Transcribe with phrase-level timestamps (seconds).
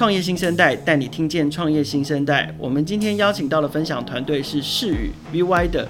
[0.00, 2.50] 创业新生代带你听见创业新生代。
[2.56, 5.86] 我们今天邀请到的分享团队是世宇 BY 的。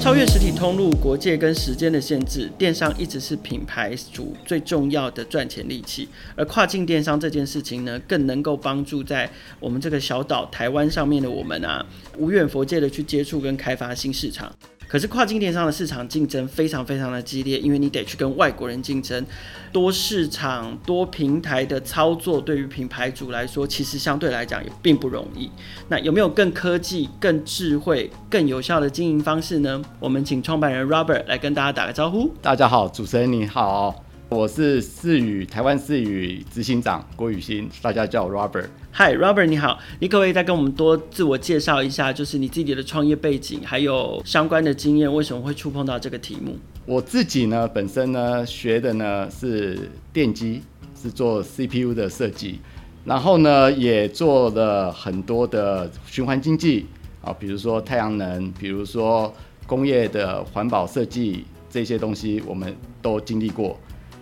[0.00, 6.08] 超越实体通路、国界跟时间的限制，电商一直是品牌主最重要的赚钱利器。
[6.34, 9.30] 而跨境电商这件事情呢，更能够帮助在
[9.60, 11.86] 我们这个小岛台湾上面的我们啊，
[12.18, 14.52] 无远佛界的去接触跟开发新市场。
[14.96, 19.22] 可是跨境电商的市场竞争非常非常的激烈，因为你得去跟外国人竞争，
[19.70, 25.50] 多市场多平台的操作，对于品牌主来说，其实相对来讲也并不容易。
[25.88, 29.82] 那有没有更科技、更智慧、更有效的经营方式呢？
[30.00, 32.32] 我们请创办人 Robert 来跟大家打个招呼。
[32.40, 38.66] 大家好，主持人你好，我是四语台湾四语执行长郭雨欣，大家叫我 Robert。
[38.92, 46.56] Hi，Robert，你好，你可不可以再跟我们多自我介绍一下，就是你自己的创业背景，还有相关的经验，为什么会触碰到这个题目？
[46.86, 50.60] 我自己呢，本身呢学的呢是电机，
[51.00, 52.58] 是做 CPU 的设计，
[53.04, 56.86] 然后呢也做了很多的循环经济
[57.22, 59.32] 啊，比如说太阳能，比如说
[59.68, 63.78] 工业的环保设计这些东西，我们都经历过。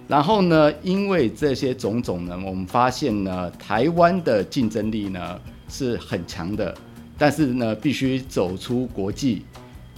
[0.07, 6.75] 然后呢，因为这些种种呢，我们发现呢，台湾的竞争力呢是很强的，
[7.17, 9.43] 但是呢，必须走出国际。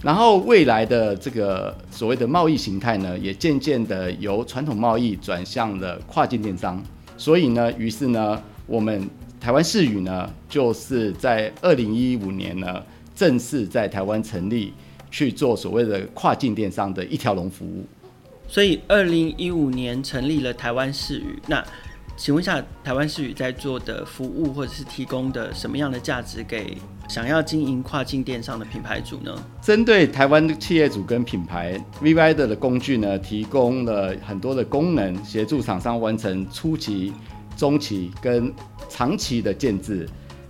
[0.01, 6.81] 然后未来的这个所谓的贸易形态呢，也渐渐的由传统贸易转向了跨境电商。
[7.17, 9.09] 所以呢，于是呢，我们
[9.41, 12.81] 台湾视宇呢，就是在二零一五年呢，
[13.15, 14.71] 正式在台湾成立，
[15.11, 17.83] 去做所谓的跨境电商的一条龙服务。
[18.47, 21.37] 所以，二零一五年成立了台湾视宇。
[21.47, 21.63] 那
[22.15, 26.75] 请问一下，台湾视宇在做的服务或者是提供的什么样的价值给
[27.07, 29.35] 想要经营跨境电商的品牌主呢？
[29.61, 37.13] 针对台湾企业主跟品牌，VY 的的工具呢，提供了很多的功能，协助厂商完成初期、
[37.55, 38.51] 中期跟
[38.89, 40.09] 长期的建制。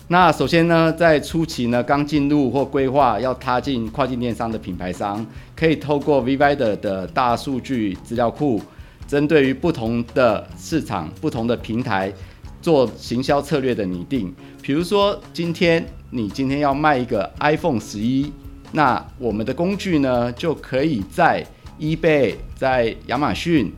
[0.09, 8.61] 那首先呢，在初期呢，刚进入或规划要踏进跨境电商的品牌商，可以透过 VYder 的大数据资料库，
[9.05, 12.13] 针对于不同的市场、不同的平台
[12.61, 14.33] 做行销策略的拟定。
[14.61, 18.31] 比如说，今天你今天要卖一个 iPhone 十一，
[18.71, 21.45] 那我们的工具呢，就可以在
[21.81, 23.73] eBay、在亚马逊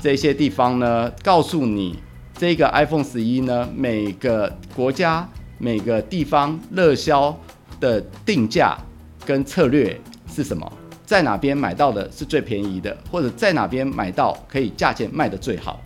[0.00, 1.98] 这些地方呢，告诉你
[2.38, 5.28] 这个 iPhone 十一呢，每个国家。
[5.64, 7.34] 每个地方热销
[7.80, 8.76] 的定价
[9.24, 9.98] 跟策略
[10.30, 10.70] 是什么？
[11.06, 15.80] 在哪边买到的是最便宜的，或者在哪边买到可以价钱卖得最好？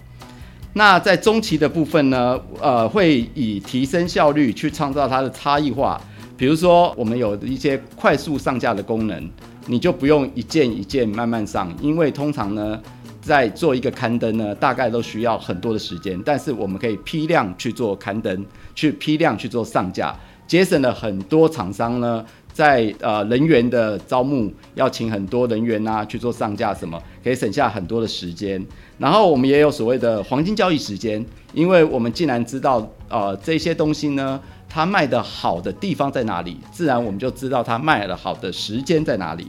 [0.73, 2.37] 那在中期的部分呢？
[2.61, 6.01] 呃，会以提升效率去创造它的差异化。
[6.37, 9.31] 比如说，我们有一些快速上架的功能，
[9.67, 12.81] 你就不用一件一件慢慢上，因为通常呢，
[13.29, 16.21] 在做一个刊登呢，大概都需要很多的时间。
[16.25, 18.45] 但是我们可以批量去做刊登。
[18.75, 20.15] 去批量去做上架，
[20.47, 28.65] 节省了很多厂商呢，在呃人员的招募要请很多人员啊去做上架，什么可以省下很多的时间。
[28.97, 39.49] 然后我们也有所谓的黄金交易时间，因为我们既然知道呃这些东西呢，它卖的好的地方在哪里，自然我们就知道它卖的好的时间在哪里。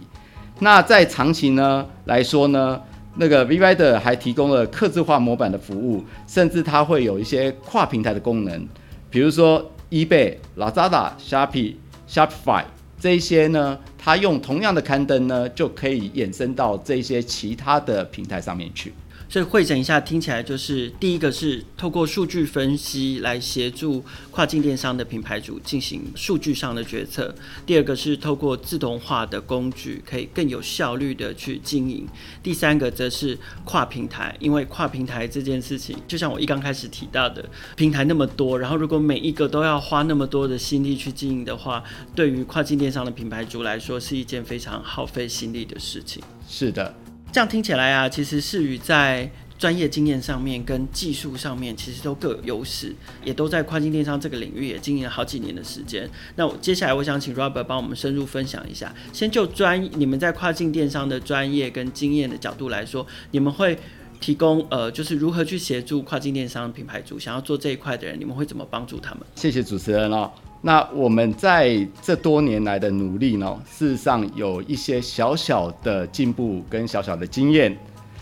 [0.62, 2.82] 那在长期呢来说呢，
[3.16, 8.68] 那个 VYder 还提供了客制化模板的服务，甚至它会有一些跨平台的功能。
[9.10, 11.76] 比如说，eBay、Lazada、Shopee、
[12.08, 12.64] Shopify
[13.00, 18.94] 这一些呢，它用同样的刊登呢，就可以衍生到这些其他的平台上面去。
[19.30, 27.32] 所以汇整一下，听起来就是第一个是透过数据分析来协助跨境电商的品牌主进行数据上的决策；
[27.64, 32.08] 第二个是透过自动化的工具，可以更有效率的去经营；
[32.42, 41.84] 第三个则是跨平台，因为跨平台这件事情，就像我一刚开始提到的，平台那么多，然后如果每一个都要花那么多的心力去经营的话，
[42.16, 46.24] 对于跨境电商的品牌主来说，是一件非常耗费心力的事情。
[46.48, 46.92] 是的。
[47.32, 56.10] 这样听起来啊，其实视宇在专业经验上面跟技术上面，其实都各有优势，也都在跨境电商这个领域也经营了好几年的时间。
[56.36, 63.78] 那我接下来我想请 Robert 帮我们深入分享一下，先就专你们在跨境电商的专业跟经验的角度来说，你们会
[64.20, 69.22] 提供呃，就是如何去协助跨境电商品牌主想要做这一块的人，你们会怎么帮助他们？
[69.36, 70.32] 谢谢主持人哦。
[70.62, 77.78] 那我们在这多年来的努力呢，事实上有一些小小的进步跟小小的经验。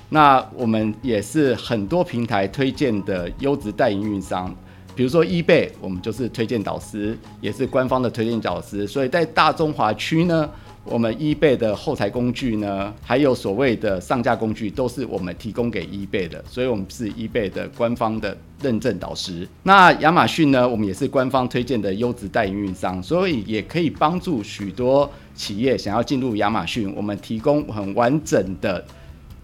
[0.10, 4.56] 那我们也是很多平台推荐的优质代营运商，
[4.96, 8.88] 比如说 eBay，我们就是推荐导师，也是官方的推荐导师。
[8.88, 10.50] 所以在大中华区呢，
[10.90, 19.48] 我们 eBay 的后台工具呢，还有所谓的上架工具，都是我们提供给 eBay 的，所以我们是 eBay 的官方的认证导师。
[19.64, 28.84] 那亚马逊呢，我们也是官方推荐的优质代运营商，所以也可以帮助许多企业想要进入亚马逊，我们提供很完整的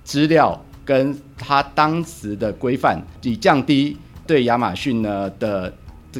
[0.03, 5.73] 资料跟它当时的规范，以降低对亚马逊呢的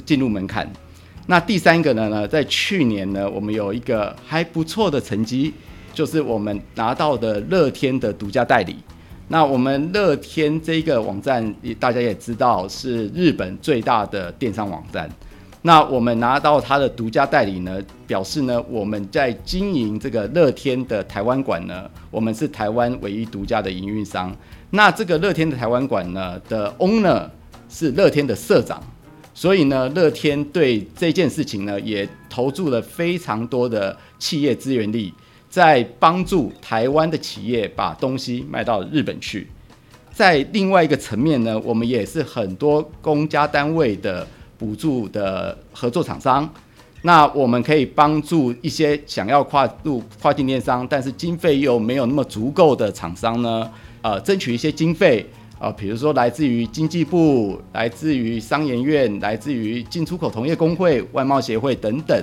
[0.05, 0.69] 进入门槛。
[1.25, 2.09] 那第三个呢？
[2.09, 5.53] 呢，在去年呢，我们有一个还不错的成绩，
[5.93, 8.75] 就是我们拿到的乐天的独家代理。
[9.29, 15.09] 那我们乐天这个网站，大家也知道是日本最大的电商网站。
[15.61, 24.35] 那我们拿到它的独家代理呢，表示呢，我们在经营这个乐天的台湾馆呢，我们是台湾唯一独家的营运商。
[24.71, 27.25] 那这个乐天的台湾馆呢的 owner
[27.69, 28.83] 是乐天的社长。
[29.35, 35.11] 所以呢，乐天对这件事情呢，也投注了非常多的企业资源力，
[35.49, 39.47] 在帮助台湾的企业把东西卖到日本去。
[40.13, 44.25] 在另外一个层面呢，我们也是很多公家单位的
[44.59, 46.47] 补助的合作厂商。
[47.01, 53.69] 那我们可以帮助一些想要跨入跨境电商，但是经费又没有那么足够的厂商呢，
[54.03, 55.27] 呃，争取一些经费。
[55.63, 62.21] 啊，比如说来自于经济部、来自于商研院、来自于进出口同业工会、外贸协会等等，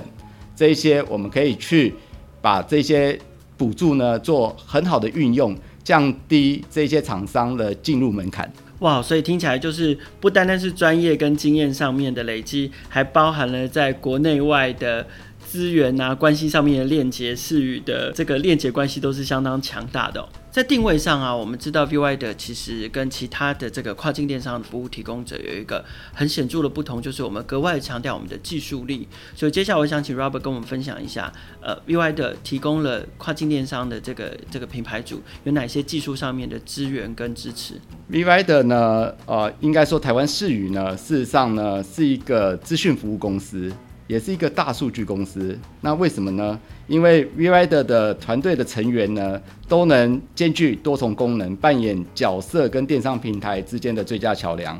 [0.55, 1.91] 这一些我们可以去
[2.39, 3.17] 把这些
[3.57, 8.47] 补助呢做很好的运用，降低这些厂商的进入门槛。
[8.81, 15.05] 哇，所以听起来就是不单单是专业跟经验上面的累积，还包含了在国内外的
[15.51, 20.25] 资源啊、关系上面的链接，视与的这个链接关系都是相当强大的。
[20.49, 25.83] 在定位上啊，我们知道 VYD 其实跟其他的这个跨境电商服务提供者有一个
[26.13, 29.05] 很显著的不同，就是我们格外强调我们的技术力。
[29.35, 31.29] 所以接下来我想请 Robert 跟我们分享一下，
[31.61, 37.73] 呃，VYD 提供了跨境电商的这个这个品牌主有哪些技术上面的资源跟支持
[38.09, 43.69] ？VYD 呢，呃，应该说台湾视与呢，事实上呢是一个资讯服务公司。
[44.11, 46.59] 也是一个大数据公司，那为什么呢？
[46.85, 54.77] 因为 Vider 的团队的成员呢，都能兼具多重功能，扮演角色跟电商平台之间的最佳桥梁。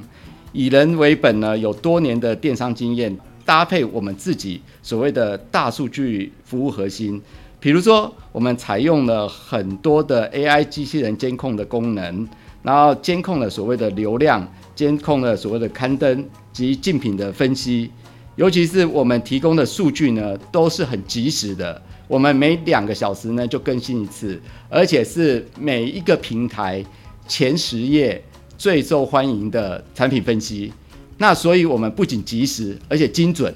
[0.52, 7.22] 以人为本呢，有多年的电商经验，搭配我们自己所谓的大数据服务核心，
[7.62, 12.28] 比如说我们采用了很多的 AI 机器人监控的功能，
[12.64, 14.46] 然后监控了所谓的流量，
[14.76, 17.90] 监控了所谓的刊登及竞品的分析。
[18.38, 21.82] 尤其是我们提供的数据呢，都是很及时的。
[22.08, 26.84] 我们每两个小时呢就更新一次，而且是每一个平台
[27.28, 28.22] 前十页
[28.58, 30.72] 最受欢迎的产品分析。
[31.18, 33.54] 那所以我们不仅及时，而且精准。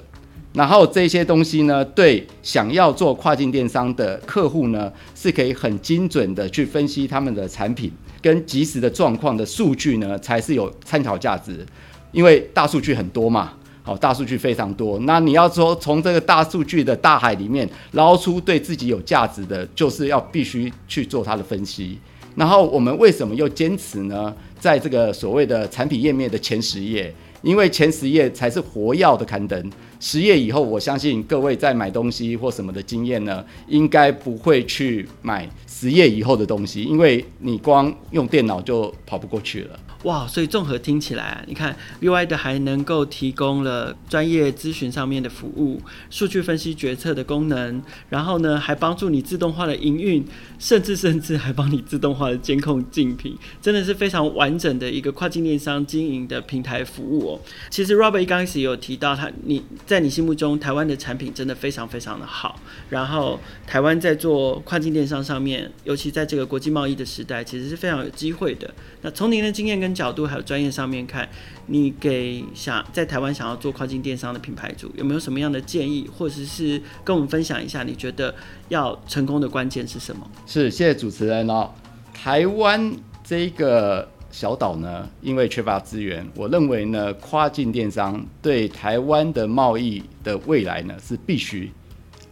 [0.52, 7.90] 然后这些东西呢，对想要做跨境电商的客户呢，是可以很精准的去分析他们的产品
[8.22, 11.66] 跟及时的状况的数据呢，才是有参考价值。
[12.12, 13.52] 因为大数据很多嘛。
[13.86, 14.98] 好，大数据非常多。
[15.02, 21.96] 那你要说从这个大数据的大海里面捞出对自己有价值的，就是要必须去做它的分析。
[22.34, 24.34] 然后我们为什么又坚持呢？
[24.58, 29.70] 在这个所谓的产品页面的前十页，因为前十页才是活药的刊登。
[30.00, 39.78] 十页以后，我相信各位在买东西或什么的经验呢，应该不会去买十页以后的东西，因为你光用电脑就跑不过去了。
[40.06, 50.24] 哇，所以综合听起来啊，你看 VYD 还能够提供了专业咨询上面的服务、数据分析决策的功能，然后呢还帮助你自动化的营运，
[50.60, 57.40] 甚至甚至还帮你自动化的监控竞品，真的是非常完整的一个跨境电商经营的平台服务哦。
[57.68, 62.60] 其实 Robert 一刚开始有提到他，你在你心目中台湾的产品真的非常非常的好，
[62.90, 68.72] 然后台湾在做跨境电商上面，尤其在这个国际贸易的时代，其实是非常有机会的。
[69.02, 71.26] 那从您的经验跟角度还有专业上面看，
[71.66, 77.82] 你给想在台湾想要做跨境电商的品牌主有没有什么样的建议，或者是跟我们分享一下？
[77.82, 78.34] 你觉得
[78.68, 80.30] 要成功的关键是什么？
[80.46, 81.70] 是，谢谢主持人哦。
[82.12, 91.72] 台湾这个小岛呢，因为缺乏资源，我认为呢，跨境电商对台湾的贸易的未来呢是必须。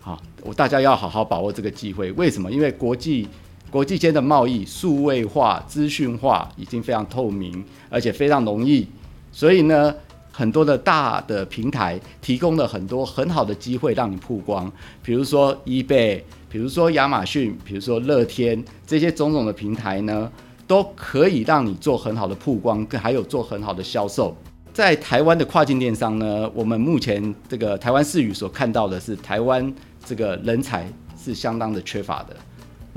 [0.00, 2.12] 好，我大家要好好把握这个机会。
[2.12, 2.52] 为什么？
[2.52, 3.26] 因为国际。
[3.74, 8.86] 国际间的贸易数位化、资讯化已经非常透明，而且非常容易，
[9.32, 9.92] 所以呢，
[10.30, 14.70] 很多的大的平台提供了很多很好的机会让你曝光，
[15.02, 20.30] 比如说 eBay，比如说亚马逊，比如说乐天，这些种种的平台呢，
[20.68, 24.36] 都可以让你做很好的曝光，还有做很好的销售。
[24.72, 29.74] 在台湾的跨境电商呢，我们目前这个台湾视语所看到的是台湾
[30.06, 30.86] 这个人才。
[31.16, 32.36] 是相当的缺乏的。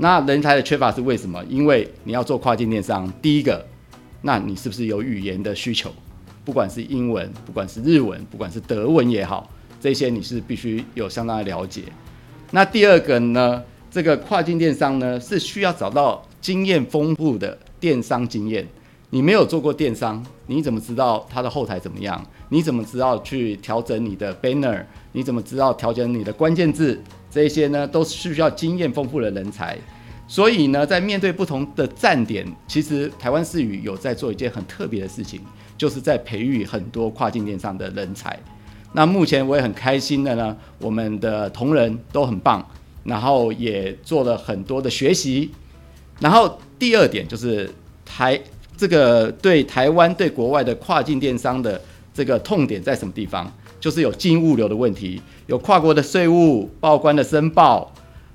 [0.00, 1.44] 那人才的缺乏是为什么？
[1.48, 3.66] 因为你要做跨境电商，第一个，
[4.22, 5.92] 那你是不是有语言的需求？
[6.44, 9.50] 不管是英文，不管是日文，不管是德文也好，
[9.80, 11.82] 这些你是必须有相当的了解。
[12.52, 18.66] 那第二个呢，这个跨境电商呢，是需要找到经验丰富的电商经验。
[19.10, 22.24] 你没有做过电商，你怎么知道它的后台怎么样？
[22.50, 24.84] 你怎么知道去调整你的 banner？
[25.12, 27.02] 你怎么知道调整你的关键字？
[27.30, 29.76] 这些呢，都是需要经验丰富的人才。
[30.26, 35.40] 所以呢，在面对不同的站点，其实台湾视语有在做一件很特别的事情，
[35.76, 38.38] 就是在培育很多跨境电商的人才。
[38.92, 42.66] 那目前我也很开心的呢，我们的同仁都很棒，
[43.04, 45.50] 然后也做了很多的学习。
[46.20, 47.70] 然后第二点就是
[48.04, 48.40] 台。
[48.76, 51.82] 这个对台湾对国外的跨境电商的
[52.14, 53.52] 这个痛点在什么地方？
[53.80, 57.92] 就是有进物流的问题，有跨国的税务报关的申报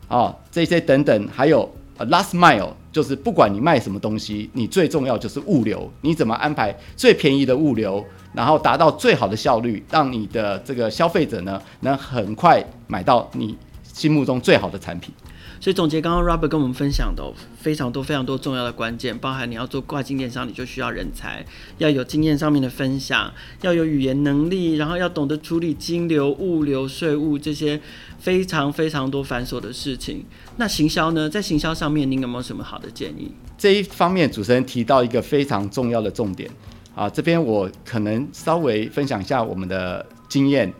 [0.07, 1.69] 啊，这些等等，还有
[1.99, 15.13] last mile，就是不管你卖什么东西，你最重要就是物流，你怎么安排最便宜的物流，然后达到最好的效率，让你的这个消费者呢能很快买到你心目中最好的产品。
[15.63, 17.23] 所以总结刚刚 Robert 跟我们分享的
[17.55, 21.45] 非常多非常多重要的关键，包含你要做跨境电商，你就需要人才，
[21.77, 27.79] 要有经验上面的分享，要有语言能力，然后要懂得处理金流、物流、税务这些
[28.19, 30.25] 非常非常多繁琐的事情。
[30.57, 31.29] 那行销呢？
[31.29, 33.31] 在行销上面，您有没有什么好的建议？
[33.57, 36.51] 这一方面，主持人提到一个非常重要的重点
[36.93, 40.73] 啊，这边我可能稍微分享一下我们的经验。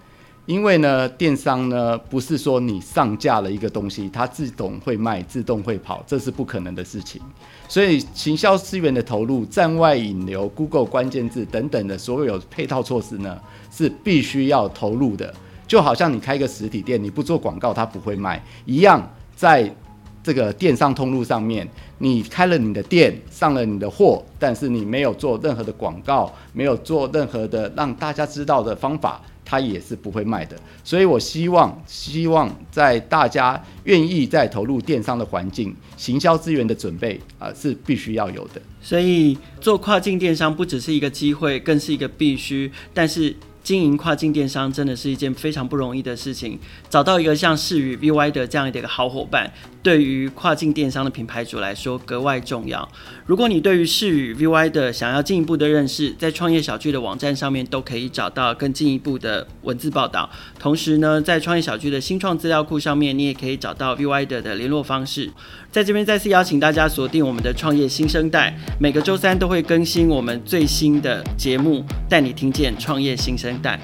[0.45, 7.21] 因为呢，电商呢不是说你上架了一个东西，它自动会卖、自动会跑，这是不可能的事情。
[7.69, 13.39] 所以，行销资源的投入、站外引流、Google 关键字等等的所有配套措施呢，
[13.71, 15.33] 是必须要投入的。
[15.65, 19.01] 就好像你开个实体店，你不做广告，它不会卖一样。
[19.35, 19.73] 在
[20.21, 29.21] 这个电商通路上面，你开了你的店，上了你的货，但是你没有做任何的广告，没有做任何的让大家知道的方法。
[29.53, 38.59] 它也是不会卖的，所以我希望，希望在大家愿意再投入电商的环境，行销资源的准备啊、是必须要有的。
[38.81, 42.71] 所以做跨境电商不只是一个机会，更是一个必须。
[42.95, 43.35] 但是。
[43.63, 49.49] 经营跨境电商真的是一件非常不容易的事情，找到一个像士语 V Y 的这样的一个好伙伴，
[49.83, 52.87] 对于跨境电商的品牌主来说格外重要。
[53.25, 60.29] 如果你对于士语 V Y 的想要进一步的认识，在创业小聚的网站上面都可以找到更进一步的文字报道。
[60.57, 65.29] 同时呢，在创业小聚的新创资料库上面，你也可以找到 V Y 的的联络方式。
[65.69, 73.77] 在这边再次邀请大家锁定我们的创业新生代，每个周三都会更新我们最新的节目，带你听见创业新生代。